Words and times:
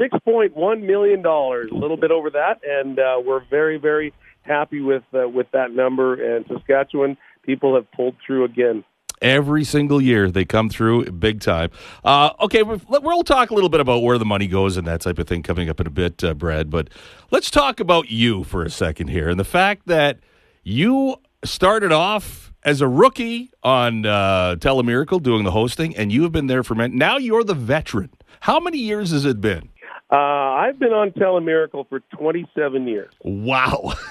six 0.00 0.16
point 0.24 0.56
one 0.56 0.86
million 0.86 1.22
dollars, 1.22 1.70
a 1.72 1.74
little 1.74 1.96
bit 1.96 2.10
over 2.10 2.30
that, 2.30 2.60
and 2.66 2.98
uh, 2.98 3.20
we're 3.24 3.44
very 3.48 3.78
very 3.78 4.12
happy 4.42 4.80
with 4.80 5.02
uh, 5.14 5.28
with 5.28 5.50
that 5.52 5.72
number. 5.72 6.36
And 6.36 6.46
Saskatchewan 6.46 7.16
people 7.44 7.74
have 7.74 7.90
pulled 7.92 8.16
through 8.24 8.44
again. 8.44 8.84
Every 9.20 9.64
single 9.64 10.00
year 10.00 10.30
they 10.30 10.44
come 10.44 10.68
through 10.68 11.06
big 11.06 11.40
time. 11.40 11.70
Uh, 12.04 12.30
okay, 12.40 12.62
we'll 12.62 13.24
talk 13.24 13.50
a 13.50 13.54
little 13.54 13.68
bit 13.68 13.80
about 13.80 14.04
where 14.04 14.16
the 14.16 14.24
money 14.24 14.46
goes 14.46 14.76
and 14.76 14.86
that 14.86 15.00
type 15.00 15.18
of 15.18 15.26
thing 15.26 15.42
coming 15.42 15.68
up 15.68 15.80
in 15.80 15.88
a 15.88 15.90
bit, 15.90 16.22
uh, 16.22 16.34
Brad. 16.34 16.70
But 16.70 16.88
let's 17.32 17.50
talk 17.50 17.80
about 17.80 18.10
you 18.10 18.44
for 18.44 18.62
a 18.62 18.70
second 18.70 19.08
here 19.08 19.28
and 19.28 19.40
the 19.40 19.44
fact 19.44 19.86
that 19.86 20.20
you 20.62 21.16
started 21.44 21.90
off 21.90 22.52
as 22.62 22.80
a 22.80 22.86
rookie 22.88 23.50
on 23.62 24.06
uh, 24.06 24.56
Telemiracle 24.58 25.22
doing 25.22 25.42
the 25.42 25.52
hosting, 25.52 25.96
and 25.96 26.12
you 26.12 26.22
have 26.22 26.32
been 26.32 26.46
there 26.46 26.62
for 26.62 26.74
many. 26.74 26.94
Now 26.94 27.16
you're 27.16 27.44
the 27.44 27.54
veteran. 27.54 28.10
How 28.40 28.60
many 28.60 28.78
years 28.78 29.10
has 29.10 29.24
it 29.24 29.40
been? 29.40 29.70
Uh, 30.10 30.16
I've 30.16 30.78
been 30.78 30.92
on 30.92 31.10
Telemiracle 31.10 31.88
for 31.88 32.00
27 32.18 32.88
years. 32.88 33.12
Wow. 33.22 33.92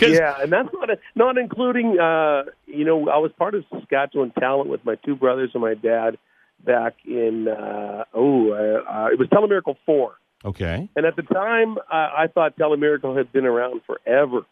Yeah, 0.00 0.40
and 0.40 0.50
that's 0.50 0.70
not 0.72 0.88
not 1.14 1.38
including. 1.38 1.98
Uh, 2.00 2.44
you 2.66 2.84
know, 2.84 3.08
I 3.08 3.18
was 3.18 3.30
part 3.38 3.54
of 3.54 3.64
Saskatchewan 3.70 4.32
Talent 4.38 4.70
with 4.70 4.84
my 4.84 4.96
two 5.04 5.14
brothers 5.14 5.50
and 5.52 5.62
my 5.62 5.74
dad 5.74 6.16
back 6.64 6.94
in. 7.04 7.48
Uh, 7.48 8.04
oh, 8.14 8.50
uh, 8.52 8.90
uh, 8.90 9.08
it 9.12 9.18
was 9.18 9.28
Telemiracle 9.28 9.76
four, 9.84 10.14
okay. 10.44 10.88
and 10.96 11.06
at 11.06 11.16
the 11.16 11.22
time, 11.22 11.76
I, 11.90 12.24
I 12.24 12.26
thought 12.32 12.56
Telemiracle 12.56 13.16
had 13.16 13.30
been 13.32 13.44
around 13.44 13.82
forever. 13.86 14.46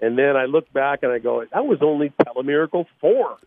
And 0.00 0.16
then 0.16 0.36
I 0.36 0.44
look 0.44 0.72
back 0.72 1.02
and 1.02 1.10
I 1.10 1.18
go, 1.18 1.44
that 1.52 1.66
was 1.66 1.78
only 1.82 2.12
Telemiracle 2.22 2.86
four, 3.00 3.38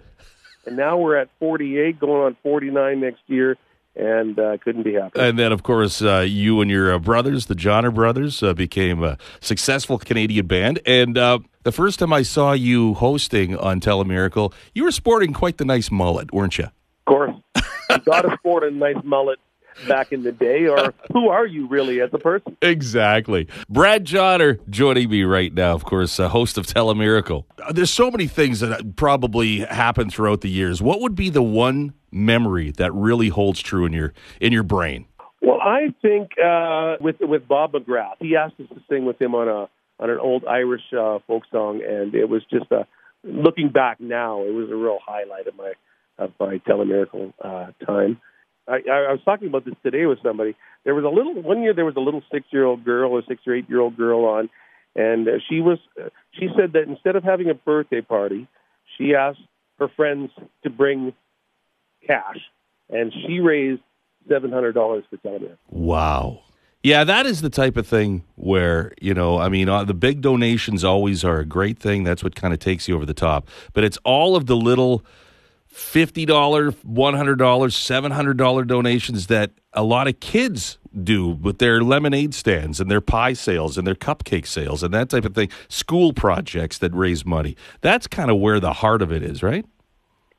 and 0.66 0.76
now 0.76 0.98
we're 0.98 1.16
at 1.16 1.30
48, 1.40 2.00
going 2.00 2.24
on 2.24 2.36
49 2.44 3.00
next 3.00 3.22
year, 3.28 3.58
and 3.96 4.40
uh, 4.40 4.58
couldn't 4.58 4.84
be 4.84 4.94
happier. 4.94 5.24
And 5.24 5.38
then, 5.38 5.52
of 5.52 5.64
course, 5.64 6.02
uh, 6.02 6.26
you 6.28 6.62
and 6.62 6.72
your 6.72 6.94
uh, 6.94 7.00
brothers, 7.00 7.48
the 7.48 7.56
Johner 7.56 7.94
brothers, 7.94 8.42
uh, 8.42 8.54
became 8.54 9.04
a 9.04 9.18
successful 9.40 9.98
Canadian 9.98 10.48
band. 10.48 10.80
And 10.86 11.18
uh, 11.18 11.40
the 11.64 11.72
first 11.72 12.00
time 12.00 12.14
I 12.14 12.24
saw 12.24 12.54
you 12.54 12.94
hosting 12.96 13.58
on 13.58 13.80
Telemiracle, 13.80 14.54
you 14.74 14.84
were 14.84 14.92
sporting 14.92 15.34
quite 15.34 15.58
the 15.58 15.66
nice 15.66 15.92
mullet, 15.92 16.34
weren't 16.34 16.58
you? 16.58 16.66
Of 16.66 17.06
course, 17.06 17.36
you 17.56 17.98
got 18.06 18.22
to 18.22 18.36
sport 18.38 18.64
a 18.64 18.72
nice 18.72 19.04
mullet 19.04 19.40
back 19.88 20.12
in 20.12 20.24
the 20.24 20.32
day, 20.32 20.68
or 20.68 20.94
who 21.14 21.30
are 21.30 21.46
you 21.46 21.68
really 21.68 22.02
as 22.02 22.10
a 22.14 22.20
person? 22.20 22.56
Exactly. 22.62 23.48
Brad 23.70 24.06
Johner 24.06 24.60
joining 24.70 25.10
me 25.10 25.24
right 25.24 25.54
now, 25.54 25.74
of 25.74 25.86
course, 25.86 26.20
uh, 26.20 26.30
host 26.30 26.58
of 26.58 26.68
Telemiracle. 26.68 27.46
There's 27.72 27.92
so 27.92 28.12
many 28.12 28.28
things 28.28 28.60
that 28.60 28.96
probably 28.96 29.60
happened 29.60 30.14
throughout 30.14 30.42
the 30.42 30.50
years. 30.50 30.82
What 30.82 31.02
would 31.02 31.16
be 31.16 31.30
the 31.30 31.42
one 31.42 31.94
memory 32.12 32.72
that 32.72 32.94
really 32.94 33.30
holds 33.30 33.62
true 33.62 33.86
in 33.86 33.94
your 33.94 34.14
in 34.40 34.52
your 34.52 34.64
brain? 34.64 35.06
Well, 35.42 35.60
I 35.62 35.94
think 36.02 36.32
uh, 36.44 36.98
with 37.00 37.18
with 37.22 37.48
Bob 37.48 37.74
McGrath, 37.74 38.16
he 38.20 38.36
asked 38.36 38.60
us 38.60 38.68
to 38.70 38.82
sing 38.90 39.06
with 39.06 39.22
him 39.22 39.36
on 39.36 39.48
a 39.48 39.70
on 40.04 40.10
an 40.10 40.20
old 40.20 40.46
Irish 40.46 40.82
uh, 40.98 41.20
folk 41.28 41.44
song, 41.52 41.82
and 41.88 42.14
it 42.16 42.30
was 42.30 42.44
just 42.52 42.72
a 42.72 42.88
looking 43.24 43.70
back 43.70 44.00
now, 44.00 44.44
it 44.44 44.54
was 44.54 44.70
a 44.70 44.76
real 44.76 45.00
highlight 45.06 45.48
of 45.48 45.56
my 45.56 45.74
of 46.18 46.32
my 46.40 46.60
Telemiracle 46.68 47.34
uh, 47.44 47.72
time. 47.86 48.20
I, 48.68 48.76
I, 48.76 49.12
was 49.12 49.22
talking 49.26 49.48
about 49.48 49.66
this 49.66 49.74
today 49.82 50.06
with 50.06 50.20
somebody. 50.22 50.56
There 50.86 50.94
was 50.94 51.04
a 51.04 51.10
little 51.10 51.42
one 51.42 51.64
year. 51.64 51.74
There 51.74 51.86
was 51.86 51.96
a 51.96 52.02
little 52.02 52.22
six 52.32 52.46
year 52.52 52.64
old 52.64 52.86
girl, 52.86 53.18
a 53.18 53.22
six 53.28 53.42
or 53.48 53.56
eight 53.56 53.68
year 53.70 53.80
old 53.80 53.98
girl 53.98 54.26
on, 54.26 54.50
and 54.96 55.28
uh, 55.28 55.32
she 55.50 55.62
was. 55.62 55.80
Uh, 56.00 56.10
she 56.34 56.48
said 56.58 56.74
that 56.74 56.84
instead 56.88 57.16
of 57.16 57.24
having 57.24 57.50
a 57.50 57.54
birthday 57.54 58.02
party, 58.02 58.48
she 58.98 59.16
asked 59.16 59.40
her 59.80 59.88
friends 59.96 60.32
to 60.64 60.70
bring 60.70 61.14
cash, 62.06 62.38
and 62.90 63.14
she 63.26 63.40
raised 63.40 63.82
seven 64.30 64.52
hundred 64.52 64.74
dollars 64.74 65.04
for 65.10 65.18
Telemiracle. 65.18 65.58
Wow. 65.70 66.42
Yeah, 66.84 67.04
that 67.04 67.28
is 67.28 67.42
the 67.42 67.50
type 67.52 67.78
of 67.78 67.86
thing 67.86 68.24
where, 68.36 68.92
you 69.00 69.14
know, 69.14 69.38
I 69.38 69.50
mean, 69.50 69.70
uh, 69.70 69.84
the 69.84 69.94
big 69.94 70.22
donations 70.22 70.84
always 70.84 71.24
are 71.24 71.38
a 71.38 71.46
great 71.46 71.78
thing. 71.78 72.04
That's 72.04 72.24
what 72.24 72.34
kind 72.34 72.56
of 72.56 72.60
takes 72.60 72.88
you 72.88 72.96
over 72.96 73.06
the 73.06 73.14
top. 73.14 73.48
But 73.74 73.84
it's 73.84 74.00
all 74.04 74.36
of 74.36 74.48
the 74.48 74.56
little 74.56 75.06
$50, 75.72 76.26
$100, 76.26 77.38
$700 77.38 78.68
donations 78.68 79.28
that 79.28 79.52
a 79.74 79.84
lot 79.84 80.08
of 80.08 80.20
kids 80.20 80.80
do 81.04 81.30
with 81.30 81.60
their 81.60 81.82
lemonade 81.82 82.34
stands 82.34 82.82
and 82.82 82.90
their 82.92 83.00
pie 83.00 83.34
sales 83.34 83.78
and 83.78 83.86
their 83.86 83.96
cupcake 83.96 84.46
sales 84.46 84.84
and 84.84 84.94
that 84.94 85.10
type 85.10 85.24
of 85.24 85.36
thing. 85.36 85.50
School 85.70 86.14
projects 86.14 86.80
that 86.80 86.94
raise 86.94 87.26
money. 87.26 87.56
That's 87.82 88.08
kind 88.08 88.32
of 88.32 88.38
where 88.40 88.60
the 88.60 88.74
heart 88.74 89.02
of 89.04 89.12
it 89.12 89.24
is, 89.24 89.42
right? 89.44 89.66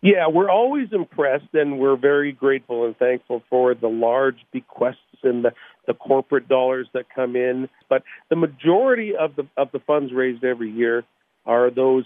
Yeah, 0.02 0.26
we're 0.26 0.50
always 0.50 0.88
impressed, 0.90 1.54
and 1.54 1.78
we're 1.78 1.96
very 1.96 2.32
grateful 2.32 2.84
and 2.84 2.96
thankful 2.96 3.42
for 3.48 3.72
the 3.74 3.86
large 3.86 4.38
bequests 4.52 4.98
and 5.22 5.44
the, 5.44 5.52
the 5.86 5.94
corporate 5.94 6.48
dollars 6.48 6.88
that 6.92 7.04
come 7.14 7.36
in. 7.36 7.68
But 7.88 8.02
the 8.28 8.34
majority 8.34 9.14
of 9.16 9.36
the 9.36 9.46
of 9.56 9.70
the 9.70 9.78
funds 9.78 10.12
raised 10.12 10.42
every 10.42 10.70
year 10.70 11.04
are 11.46 11.70
those 11.70 12.04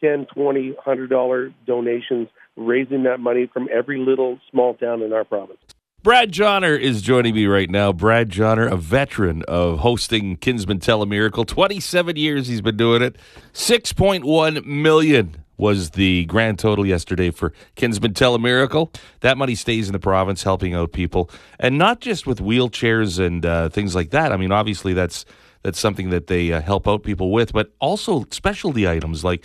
ten, 0.00 0.26
twenty, 0.32 0.76
hundred 0.78 1.10
dollar 1.10 1.52
donations, 1.66 2.28
raising 2.56 3.02
that 3.02 3.18
money 3.18 3.50
from 3.52 3.68
every 3.72 3.98
little 3.98 4.38
small 4.52 4.74
town 4.74 5.02
in 5.02 5.12
our 5.12 5.24
province. 5.24 5.58
Brad 6.04 6.30
Johner 6.32 6.78
is 6.78 7.02
joining 7.02 7.34
me 7.34 7.46
right 7.46 7.70
now. 7.70 7.90
Brad 7.92 8.28
Johner, 8.28 8.70
a 8.70 8.76
veteran 8.76 9.42
of 9.48 9.78
hosting 9.78 10.36
Kinsmen 10.36 10.78
Telemiracle. 10.78 11.46
27 11.46 12.16
years 12.16 12.46
he's 12.46 12.60
been 12.60 12.76
doing 12.76 13.00
it. 13.00 13.16
6.1 13.54 14.66
million 14.66 15.43
was 15.56 15.90
the 15.90 16.24
grand 16.26 16.58
total 16.58 16.84
yesterday 16.84 17.30
for 17.30 17.52
Kinsmen 17.76 18.14
Telemiracle. 18.14 18.94
That 19.20 19.38
money 19.38 19.54
stays 19.54 19.88
in 19.88 19.92
the 19.92 19.98
province 19.98 20.42
helping 20.42 20.74
out 20.74 20.92
people 20.92 21.30
and 21.58 21.78
not 21.78 22.00
just 22.00 22.26
with 22.26 22.38
wheelchairs 22.38 23.24
and 23.24 23.44
uh, 23.44 23.68
things 23.68 23.94
like 23.94 24.10
that. 24.10 24.32
I 24.32 24.36
mean, 24.36 24.52
obviously 24.52 24.92
that's 24.92 25.24
that's 25.62 25.78
something 25.78 26.10
that 26.10 26.26
they 26.26 26.52
uh, 26.52 26.60
help 26.60 26.86
out 26.86 27.02
people 27.02 27.32
with, 27.32 27.52
but 27.52 27.72
also 27.80 28.26
specialty 28.30 28.86
items 28.86 29.24
like 29.24 29.44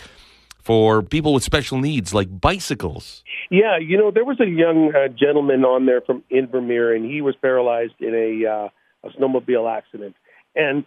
for 0.58 1.02
people 1.02 1.32
with 1.32 1.42
special 1.42 1.78
needs 1.78 2.12
like 2.12 2.40
bicycles. 2.40 3.24
Yeah, 3.50 3.78
you 3.78 3.96
know, 3.96 4.10
there 4.10 4.24
was 4.24 4.38
a 4.40 4.46
young 4.46 4.92
uh, 4.94 5.08
gentleman 5.08 5.64
on 5.64 5.86
there 5.86 6.02
from 6.02 6.22
Invermere, 6.30 6.94
and 6.94 7.04
he 7.04 7.22
was 7.22 7.34
paralyzed 7.40 7.94
in 8.00 8.14
a 8.14 8.48
uh, 8.48 8.68
a 9.02 9.08
snowmobile 9.18 9.70
accident. 9.74 10.14
And 10.54 10.84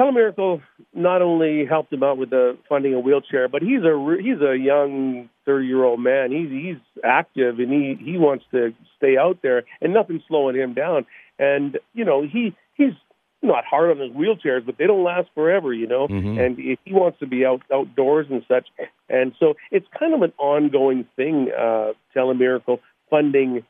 Telemiracle 0.00 0.62
not 0.94 1.20
only 1.20 1.66
helped 1.66 1.92
him 1.92 2.02
out 2.02 2.16
with 2.16 2.30
the 2.30 2.56
funding 2.68 2.94
a 2.94 3.00
wheelchair, 3.00 3.48
but 3.48 3.60
he's 3.60 3.82
a 3.82 4.16
he's 4.20 4.40
a 4.40 4.56
young 4.56 5.28
thirty 5.44 5.66
year 5.66 5.84
old 5.84 6.00
man. 6.00 6.30
He's 6.30 6.50
he's 6.50 7.00
active 7.04 7.58
and 7.58 7.70
he 7.70 7.98
he 8.02 8.16
wants 8.16 8.44
to 8.52 8.72
stay 8.96 9.18
out 9.18 9.38
there, 9.42 9.64
and 9.82 9.92
nothing's 9.92 10.22
slowing 10.26 10.56
him 10.56 10.72
down. 10.72 11.04
And 11.38 11.78
you 11.92 12.04
know, 12.04 12.22
he 12.22 12.54
he's 12.74 12.94
not 13.42 13.64
hard 13.64 13.90
on 13.90 13.98
his 13.98 14.12
wheelchairs, 14.12 14.64
but 14.64 14.78
they 14.78 14.86
don't 14.86 15.04
last 15.04 15.28
forever, 15.34 15.72
you 15.74 15.86
know. 15.86 16.08
Mhm. 16.08 16.44
And 16.44 16.56
he 16.56 16.78
he 16.84 16.94
wants 16.94 17.18
to 17.18 17.26
be 17.26 17.44
out 17.44 17.60
outdoors 17.72 18.26
and 18.30 18.42
such. 18.48 18.68
And 19.10 19.34
so 19.38 19.54
it's 19.70 19.86
kind 19.98 20.14
of 20.14 20.22
an 20.22 20.32
ongoing 20.38 21.04
thing. 21.16 21.50
Uh, 21.52 21.92
Telemiracle 22.14 22.80
funding 23.10 23.64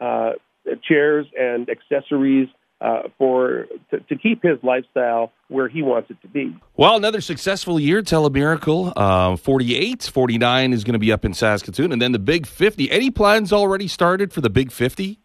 uh, 0.00 0.32
chairs 0.82 1.26
and 1.38 1.68
accessories 1.68 2.48
uh, 2.80 3.02
for 3.18 3.66
to, 3.90 4.00
to 4.00 4.16
keep 4.16 4.42
his 4.42 4.58
lifestyle 4.62 5.32
where 5.48 5.68
he 5.68 5.82
wants 5.82 6.10
it 6.10 6.20
to 6.22 6.28
be. 6.28 6.56
Well, 6.76 6.96
another 6.96 7.20
successful 7.20 7.80
year, 7.80 8.02
Telemiracle. 8.02 8.92
Uh, 8.96 9.36
48, 9.36 10.02
49 10.02 10.72
is 10.72 10.84
going 10.84 10.92
to 10.92 10.98
be 10.98 11.12
up 11.12 11.24
in 11.24 11.34
Saskatoon. 11.34 11.92
And 11.92 12.02
then 12.02 12.12
the 12.12 12.18
Big 12.18 12.46
50. 12.46 12.90
Any 12.90 13.10
plans 13.10 13.52
already 13.52 13.88
started 13.88 14.32
for 14.32 14.40
the 14.40 14.50
Big 14.50 14.72
50? 14.72 15.18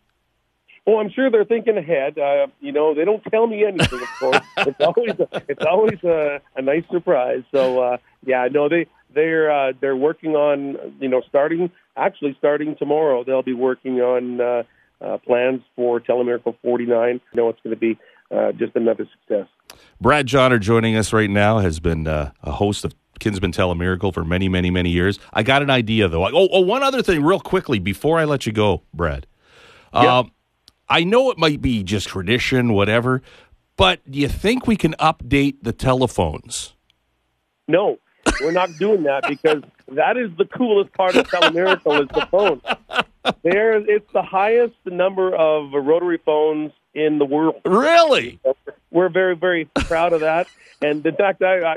Well, 0.86 0.98
I'm 0.98 1.12
sure 1.12 1.30
they're 1.30 1.46
thinking 1.46 1.78
ahead. 1.78 2.18
Uh, 2.18 2.48
you 2.60 2.72
know, 2.72 2.96
they 2.96 3.06
don't 3.06 3.24
tell 3.26 3.46
me 3.46 3.64
anything. 3.66 4.02
Of 4.02 4.08
course, 4.20 4.40
it's 4.58 4.82
always 4.82 5.20
a, 5.20 5.42
it's 5.48 5.66
always 5.66 6.04
a, 6.04 6.42
a 6.56 6.62
nice 6.62 6.84
surprise. 6.92 7.44
So, 7.52 7.82
uh, 7.82 7.98
yeah, 8.26 8.48
no, 8.52 8.68
they 8.68 8.88
they're 9.14 9.52
uh, 9.52 9.74
they're 9.80 9.96
working 9.96 10.36
on 10.36 10.96
you 11.00 11.08
know 11.08 11.22
starting 11.30 11.70
actually 11.96 12.36
starting 12.40 12.76
tomorrow. 12.78 13.24
They'll 13.24 13.44
be 13.44 13.54
working 13.54 14.02
on 14.02 14.42
uh, 14.42 14.64
uh, 15.04 15.18
plans 15.18 15.62
for 15.76 16.00
Telemiracle 16.00 16.56
49. 16.62 17.14
You 17.14 17.20
know, 17.34 17.50
it's 17.50 17.60
going 17.64 17.76
to 17.76 17.80
be 17.80 17.98
uh, 18.30 18.52
just 18.54 18.76
another 18.76 19.08
success. 19.20 19.48
Brad 20.00 20.28
Johner 20.28 20.60
joining 20.60 20.96
us 20.96 21.14
right 21.14 21.30
now 21.30 21.60
has 21.60 21.80
been 21.80 22.08
uh, 22.08 22.32
a 22.44 22.52
host 22.52 22.86
of 22.86 22.94
Kinsman 23.20 23.52
Telemiracle 23.52 24.14
for 24.14 24.24
many, 24.24 24.50
many, 24.50 24.70
many 24.70 24.90
years. 24.90 25.20
I 25.34 25.44
got 25.44 25.62
an 25.62 25.70
idea, 25.70 26.08
though. 26.08 26.26
Oh, 26.26 26.50
oh 26.52 26.62
one 26.62 26.84
other 26.84 27.02
thing, 27.02 27.24
real 27.24 27.40
quickly, 27.40 27.80
before 27.80 28.20
I 28.20 28.26
let 28.26 28.46
you 28.46 28.52
go, 28.52 28.82
Brad. 28.94 29.28
Yeah. 29.94 30.20
Um, 30.20 30.32
I 30.90 31.04
know 31.04 31.32
it 31.32 31.38
might 31.38 31.62
be 31.62 31.84
just 31.84 32.10
tradition, 32.10 32.74
whatever, 32.74 33.22
but 33.78 34.00
do 34.10 34.20
you 34.20 34.28
think 34.28 34.68
we 34.68 34.76
can 34.76 34.94
update 35.00 35.58
the 35.62 35.72
telephones? 35.72 36.74
No, 37.68 37.98
we're 38.42 38.52
not 38.52 38.70
doing 38.78 39.04
that 39.04 39.24
because 39.30 39.64
that 39.94 40.18
is 40.18 40.30
the 40.38 40.46
coolest 40.46 40.94
part 40.94 41.16
of 41.16 41.28
Telemiracle 41.28 42.02
is 42.02 42.10
the 42.10 42.28
phone. 42.30 42.62
There, 43.44 43.78
it's 43.78 44.12
the 44.14 44.22
highest 44.22 44.76
number 44.86 45.36
of 45.36 45.72
rotary 45.74 46.20
phones 46.26 46.72
in 46.94 47.20
the 47.20 47.26
world. 47.26 47.62
Really? 47.66 48.40
We're 48.90 49.10
very, 49.10 49.36
very 49.36 49.66
proud 49.66 50.14
of 50.14 50.22
that. 50.22 50.48
And 50.82 51.06
in 51.06 51.16
fact, 51.16 51.42
I, 51.42 51.62
I, 51.62 51.76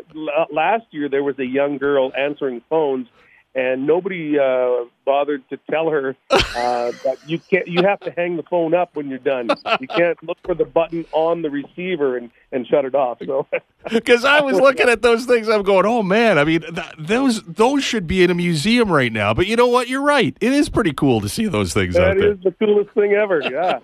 last 0.51 0.87
year 0.91 1.09
there 1.09 1.23
was 1.23 1.39
a 1.39 1.47
young 1.47 1.79
girl 1.79 2.13
answering 2.17 2.63
phones, 2.71 3.09
and 3.55 3.87
nobody 3.87 4.39
uh, 4.39 4.85
bothered 5.05 5.49
to 5.51 5.59
tell 5.71 5.91
her 5.91 6.17
uh, 6.31 6.41
that 7.05 7.19
you 7.27 7.39
can't. 7.39 7.69
You 7.69 7.83
have 7.83 8.01
to 8.01 8.11
hang 8.11 8.37
the 8.37 8.43
phone 8.43 8.75
up 8.75 8.97
when 8.97 9.09
you're 9.09 9.19
done. 9.19 9.49
You 9.81 9.89
can't 9.89 10.21
look 10.27 10.39
for 10.45 10.55
the 10.55 10.65
button 10.65 11.05
on 11.13 11.43
the 11.43 11.51
receiver 11.51 12.17
and, 12.17 12.31
and 12.51 12.67
shut 12.67 12.85
it 12.85 12.95
off. 12.95 13.19
So, 13.25 13.47
because 13.91 14.25
I 14.25 14.41
was 14.41 14.59
looking 14.59 14.89
at 14.89 15.03
those 15.03 15.25
things, 15.27 15.49
I'm 15.49 15.63
going, 15.63 15.87
oh 15.87 16.03
man. 16.03 16.39
I 16.39 16.45
mean, 16.45 16.63
th- 16.63 16.95
those 16.99 17.43
those 17.45 17.85
should 17.85 18.07
be 18.07 18.23
in 18.25 18.31
a 18.31 18.35
museum 18.35 18.91
right 18.91 19.13
now. 19.13 19.33
But 19.35 19.47
you 19.47 19.57
know 19.57 19.69
what? 19.69 19.89
You're 19.89 20.03
right. 20.03 20.37
It 20.41 20.53
is 20.53 20.69
pretty 20.69 20.93
cool 20.93 21.21
to 21.21 21.29
see 21.29 21.47
those 21.47 21.73
things 21.73 21.95
that 21.95 22.11
out 22.11 22.17
there. 22.19 22.33
is 22.33 22.41
the 22.41 22.53
coolest 22.53 22.91
thing 22.91 23.13
ever. 23.13 23.41
Yeah. 23.41 23.79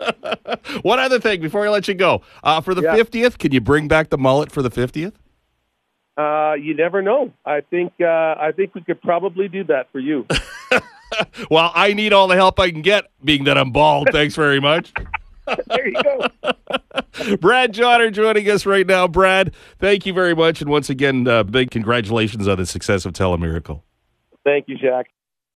One 0.82 0.99
other 0.99 1.20
thing 1.20 1.40
before 1.40 1.64
I 1.64 1.69
let 1.70 1.87
you 1.87 1.94
go, 1.94 2.23
uh, 2.43 2.61
for 2.61 2.75
the 2.75 2.82
Yeah. 2.82 2.96
50th, 2.96 3.38
can 3.38 3.52
you 3.52 3.61
bring 3.61 3.88
back 3.88 4.11
the 4.11 4.19
mullet 4.19 4.50
for 4.50 4.62
the 4.62 4.70
50th? 4.70 5.12
Uh, 6.16 6.54
you 6.54 6.74
never 6.74 7.00
know. 7.02 7.32
I 7.46 7.60
think 7.60 7.92
uh, 8.00 8.34
I 8.38 8.52
think 8.54 8.74
we 8.74 8.82
could 8.82 9.00
probably 9.00 9.48
do 9.48 9.64
that 9.64 9.90
for 9.92 9.98
you. 9.98 10.26
Well, 11.50 11.72
I 11.74 11.92
need 11.92 12.12
all 12.12 12.28
the 12.28 12.36
help 12.36 12.60
I 12.60 12.70
can 12.70 12.82
get, 12.82 13.10
being 13.24 13.44
that 13.44 13.58
I'm 13.58 13.72
bald. 13.72 14.08
Thanks 14.12 14.34
very 14.34 14.60
much. 14.60 14.92
there 15.66 15.88
you 15.88 16.00
go. 16.02 17.36
Brad 17.40 17.74
Johner 17.74 18.12
joining 18.12 18.48
us 18.48 18.64
right 18.66 18.86
now. 18.86 19.08
Brad, 19.08 19.52
thank 19.78 20.06
you 20.06 20.12
very 20.12 20.34
much. 20.34 20.60
And 20.60 20.70
once 20.70 20.88
again, 20.88 21.26
uh, 21.26 21.42
big 21.42 21.70
congratulations 21.70 22.46
on 22.46 22.56
the 22.58 22.66
success 22.66 23.04
of 23.04 23.12
Telemiracle. 23.14 23.82
Thank 24.44 24.68
you, 24.68 24.78
Jack. 24.78 25.08